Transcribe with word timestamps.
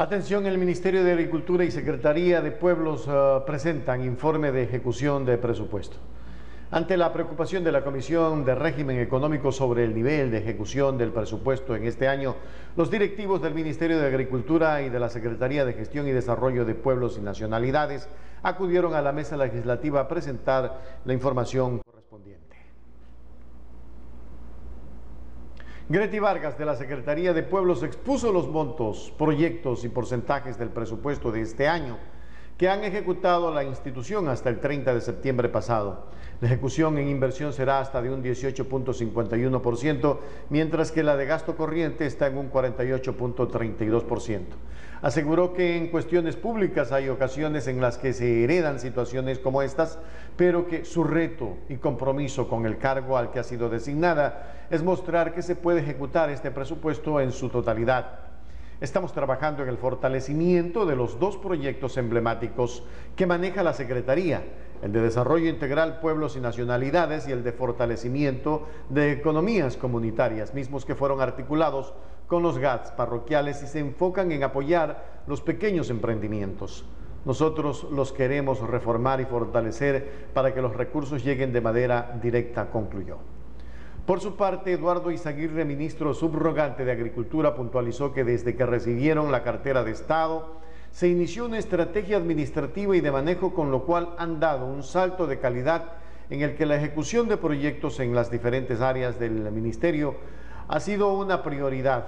Atención, 0.00 0.46
el 0.46 0.58
Ministerio 0.58 1.02
de 1.02 1.10
Agricultura 1.10 1.64
y 1.64 1.72
Secretaría 1.72 2.40
de 2.40 2.52
Pueblos 2.52 3.08
uh, 3.08 3.44
presentan 3.44 4.04
informe 4.04 4.52
de 4.52 4.62
ejecución 4.62 5.26
de 5.26 5.38
presupuesto. 5.38 5.96
Ante 6.70 6.96
la 6.96 7.12
preocupación 7.12 7.64
de 7.64 7.72
la 7.72 7.82
Comisión 7.82 8.44
de 8.44 8.54
Régimen 8.54 9.00
Económico 9.00 9.50
sobre 9.50 9.82
el 9.82 9.96
nivel 9.96 10.30
de 10.30 10.38
ejecución 10.38 10.98
del 10.98 11.10
presupuesto 11.10 11.74
en 11.74 11.84
este 11.84 12.06
año, 12.06 12.36
los 12.76 12.92
directivos 12.92 13.42
del 13.42 13.54
Ministerio 13.54 13.98
de 13.98 14.06
Agricultura 14.06 14.82
y 14.82 14.88
de 14.88 15.00
la 15.00 15.08
Secretaría 15.08 15.64
de 15.64 15.72
Gestión 15.72 16.06
y 16.06 16.12
Desarrollo 16.12 16.64
de 16.64 16.76
Pueblos 16.76 17.18
y 17.18 17.22
Nacionalidades 17.22 18.08
acudieron 18.44 18.94
a 18.94 19.02
la 19.02 19.10
mesa 19.10 19.36
legislativa 19.36 19.98
a 19.98 20.06
presentar 20.06 20.80
la 21.04 21.12
información. 21.12 21.82
Greti 25.90 26.18
Vargas 26.18 26.58
de 26.58 26.66
la 26.66 26.76
Secretaría 26.76 27.32
de 27.32 27.42
Pueblos 27.42 27.82
expuso 27.82 28.30
los 28.30 28.46
montos, 28.46 29.10
proyectos 29.16 29.84
y 29.84 29.88
porcentajes 29.88 30.58
del 30.58 30.68
presupuesto 30.68 31.32
de 31.32 31.40
este 31.40 31.66
año 31.66 31.96
que 32.58 32.68
han 32.68 32.84
ejecutado 32.84 33.54
la 33.54 33.62
institución 33.62 34.28
hasta 34.28 34.50
el 34.50 34.58
30 34.58 34.92
de 34.92 35.00
septiembre 35.00 35.48
pasado. 35.48 36.08
La 36.40 36.48
ejecución 36.48 36.98
en 36.98 37.08
inversión 37.08 37.52
será 37.52 37.78
hasta 37.78 38.02
de 38.02 38.10
un 38.10 38.22
18.51%, 38.22 40.18
mientras 40.50 40.90
que 40.90 41.04
la 41.04 41.16
de 41.16 41.26
gasto 41.26 41.56
corriente 41.56 42.04
está 42.04 42.26
en 42.26 42.36
un 42.36 42.50
48.32%. 42.50 44.40
Aseguró 45.02 45.52
que 45.52 45.76
en 45.76 45.86
cuestiones 45.88 46.34
públicas 46.34 46.90
hay 46.90 47.08
ocasiones 47.08 47.68
en 47.68 47.80
las 47.80 47.96
que 47.96 48.12
se 48.12 48.42
heredan 48.42 48.80
situaciones 48.80 49.38
como 49.38 49.62
estas, 49.62 50.00
pero 50.36 50.66
que 50.66 50.84
su 50.84 51.04
reto 51.04 51.56
y 51.68 51.76
compromiso 51.76 52.48
con 52.48 52.66
el 52.66 52.78
cargo 52.78 53.16
al 53.16 53.30
que 53.30 53.38
ha 53.38 53.44
sido 53.44 53.68
designada 53.68 54.66
es 54.70 54.82
mostrar 54.82 55.32
que 55.32 55.42
se 55.42 55.54
puede 55.54 55.78
ejecutar 55.80 56.28
este 56.30 56.50
presupuesto 56.50 57.20
en 57.20 57.30
su 57.30 57.48
totalidad 57.48 58.27
Estamos 58.80 59.12
trabajando 59.12 59.64
en 59.64 59.68
el 59.68 59.76
fortalecimiento 59.76 60.86
de 60.86 60.94
los 60.94 61.18
dos 61.18 61.36
proyectos 61.36 61.96
emblemáticos 61.96 62.84
que 63.16 63.26
maneja 63.26 63.64
la 63.64 63.72
Secretaría, 63.72 64.44
el 64.82 64.92
de 64.92 65.00
Desarrollo 65.00 65.48
Integral 65.48 65.98
Pueblos 65.98 66.36
y 66.36 66.40
Nacionalidades 66.40 67.26
y 67.26 67.32
el 67.32 67.42
de 67.42 67.50
Fortalecimiento 67.50 68.68
de 68.88 69.10
Economías 69.10 69.76
Comunitarias, 69.76 70.54
mismos 70.54 70.84
que 70.84 70.94
fueron 70.94 71.20
articulados 71.20 71.92
con 72.28 72.44
los 72.44 72.58
GATS 72.58 72.92
parroquiales 72.92 73.64
y 73.64 73.66
se 73.66 73.80
enfocan 73.80 74.30
en 74.30 74.44
apoyar 74.44 75.22
los 75.26 75.40
pequeños 75.40 75.90
emprendimientos. 75.90 76.84
Nosotros 77.24 77.84
los 77.90 78.12
queremos 78.12 78.60
reformar 78.60 79.20
y 79.20 79.24
fortalecer 79.24 80.28
para 80.32 80.54
que 80.54 80.62
los 80.62 80.76
recursos 80.76 81.24
lleguen 81.24 81.52
de 81.52 81.60
manera 81.60 82.16
directa, 82.22 82.70
concluyó. 82.70 83.18
Por 84.08 84.20
su 84.20 84.36
parte, 84.36 84.72
Eduardo 84.72 85.10
Izaguirre, 85.10 85.66
ministro 85.66 86.14
subrogante 86.14 86.82
de 86.86 86.92
Agricultura, 86.92 87.54
puntualizó 87.54 88.14
que 88.14 88.24
desde 88.24 88.56
que 88.56 88.64
recibieron 88.64 89.30
la 89.30 89.42
cartera 89.42 89.84
de 89.84 89.90
Estado, 89.90 90.54
se 90.90 91.08
inició 91.08 91.44
una 91.44 91.58
estrategia 91.58 92.16
administrativa 92.16 92.96
y 92.96 93.02
de 93.02 93.12
manejo 93.12 93.52
con 93.52 93.70
lo 93.70 93.84
cual 93.84 94.14
han 94.16 94.40
dado 94.40 94.64
un 94.64 94.82
salto 94.82 95.26
de 95.26 95.38
calidad 95.40 95.92
en 96.30 96.40
el 96.40 96.56
que 96.56 96.64
la 96.64 96.76
ejecución 96.76 97.28
de 97.28 97.36
proyectos 97.36 98.00
en 98.00 98.14
las 98.14 98.30
diferentes 98.30 98.80
áreas 98.80 99.18
del 99.18 99.52
ministerio 99.52 100.14
ha 100.68 100.80
sido 100.80 101.12
una 101.12 101.42
prioridad. 101.42 102.06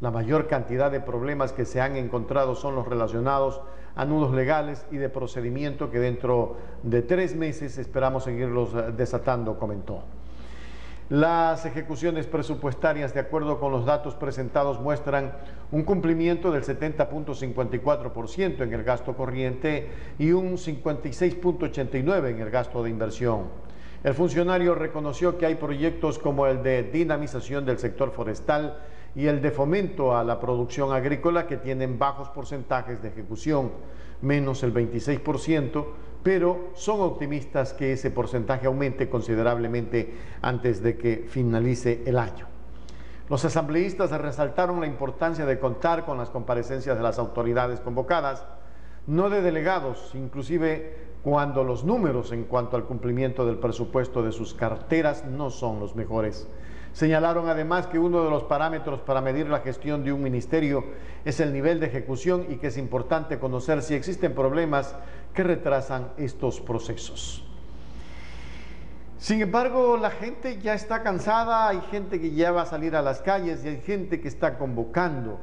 La 0.00 0.10
mayor 0.10 0.48
cantidad 0.48 0.90
de 0.90 0.98
problemas 0.98 1.52
que 1.52 1.64
se 1.64 1.80
han 1.80 1.94
encontrado 1.94 2.56
son 2.56 2.74
los 2.74 2.88
relacionados 2.88 3.60
a 3.94 4.04
nudos 4.04 4.34
legales 4.34 4.84
y 4.90 4.96
de 4.96 5.10
procedimiento 5.10 5.92
que 5.92 6.00
dentro 6.00 6.56
de 6.82 7.02
tres 7.02 7.36
meses 7.36 7.78
esperamos 7.78 8.24
seguirlos 8.24 8.96
desatando, 8.96 9.60
comentó. 9.60 10.02
Las 11.08 11.64
ejecuciones 11.64 12.26
presupuestarias, 12.26 13.14
de 13.14 13.20
acuerdo 13.20 13.60
con 13.60 13.70
los 13.70 13.86
datos 13.86 14.16
presentados, 14.16 14.80
muestran 14.80 15.36
un 15.70 15.84
cumplimiento 15.84 16.50
del 16.50 16.64
70.54% 16.64 18.62
en 18.62 18.72
el 18.72 18.82
gasto 18.82 19.16
corriente 19.16 19.88
y 20.18 20.32
un 20.32 20.54
56.89% 20.54 22.28
en 22.28 22.40
el 22.40 22.50
gasto 22.50 22.82
de 22.82 22.90
inversión. 22.90 23.44
El 24.02 24.14
funcionario 24.14 24.74
reconoció 24.74 25.38
que 25.38 25.46
hay 25.46 25.54
proyectos 25.54 26.18
como 26.18 26.48
el 26.48 26.64
de 26.64 26.82
dinamización 26.82 27.64
del 27.64 27.78
sector 27.78 28.10
forestal 28.10 28.76
y 29.14 29.28
el 29.28 29.40
de 29.40 29.52
fomento 29.52 30.16
a 30.16 30.24
la 30.24 30.40
producción 30.40 30.92
agrícola 30.92 31.46
que 31.46 31.56
tienen 31.56 32.00
bajos 32.00 32.30
porcentajes 32.30 33.00
de 33.00 33.10
ejecución, 33.10 33.70
menos 34.22 34.64
el 34.64 34.74
26%, 34.74 35.86
pero 36.26 36.70
son 36.74 37.02
optimistas 37.02 37.72
que 37.72 37.92
ese 37.92 38.10
porcentaje 38.10 38.66
aumente 38.66 39.08
considerablemente 39.08 40.12
antes 40.42 40.82
de 40.82 40.96
que 40.96 41.24
finalice 41.28 42.02
el 42.04 42.18
año. 42.18 42.48
Los 43.30 43.44
asambleístas 43.44 44.10
resaltaron 44.10 44.80
la 44.80 44.88
importancia 44.88 45.46
de 45.46 45.60
contar 45.60 46.04
con 46.04 46.18
las 46.18 46.30
comparecencias 46.30 46.96
de 46.96 47.02
las 47.04 47.20
autoridades 47.20 47.78
convocadas, 47.78 48.44
no 49.06 49.30
de 49.30 49.40
delegados, 49.40 50.16
inclusive 50.16 50.96
cuando 51.22 51.62
los 51.62 51.84
números 51.84 52.32
en 52.32 52.42
cuanto 52.42 52.74
al 52.74 52.86
cumplimiento 52.86 53.46
del 53.46 53.58
presupuesto 53.58 54.24
de 54.24 54.32
sus 54.32 54.52
carteras 54.52 55.24
no 55.26 55.50
son 55.50 55.78
los 55.78 55.94
mejores. 55.94 56.48
Señalaron 56.96 57.50
además 57.50 57.86
que 57.88 57.98
uno 57.98 58.24
de 58.24 58.30
los 58.30 58.44
parámetros 58.44 59.00
para 59.00 59.20
medir 59.20 59.50
la 59.50 59.60
gestión 59.60 60.02
de 60.02 60.14
un 60.14 60.22
ministerio 60.22 60.82
es 61.26 61.40
el 61.40 61.52
nivel 61.52 61.78
de 61.78 61.88
ejecución 61.88 62.46
y 62.48 62.56
que 62.56 62.68
es 62.68 62.78
importante 62.78 63.38
conocer 63.38 63.82
si 63.82 63.92
existen 63.92 64.34
problemas 64.34 64.96
que 65.34 65.42
retrasan 65.42 66.08
estos 66.16 66.58
procesos. 66.58 67.44
Sin 69.18 69.42
embargo, 69.42 69.98
la 69.98 70.08
gente 70.08 70.58
ya 70.58 70.72
está 70.72 71.02
cansada, 71.02 71.68
hay 71.68 71.82
gente 71.90 72.18
que 72.18 72.30
ya 72.30 72.50
va 72.50 72.62
a 72.62 72.66
salir 72.66 72.96
a 72.96 73.02
las 73.02 73.20
calles 73.20 73.62
y 73.62 73.68
hay 73.68 73.82
gente 73.82 74.18
que 74.18 74.28
está 74.28 74.56
convocando 74.56 75.38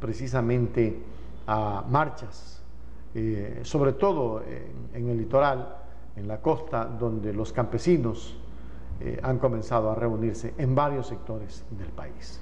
precisamente 0.00 1.00
a 1.46 1.86
marchas, 1.88 2.60
eh, 3.14 3.60
sobre 3.62 3.94
todo 3.94 4.42
en 4.92 5.08
el 5.08 5.16
litoral, 5.16 5.74
en 6.16 6.28
la 6.28 6.42
costa, 6.42 6.84
donde 6.84 7.32
los 7.32 7.50
campesinos 7.54 8.36
eh, 9.00 9.18
han 9.22 9.38
comenzado 9.38 9.90
a 9.90 9.94
reunirse 9.94 10.54
en 10.58 10.74
varios 10.74 11.06
sectores 11.06 11.64
del 11.70 11.88
país. 11.88 12.40